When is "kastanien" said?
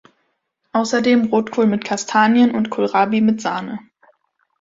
1.85-2.55